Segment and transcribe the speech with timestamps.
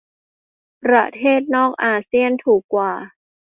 [0.83, 2.91] ประเทศนอกอาเซี่ยนถูกกว่า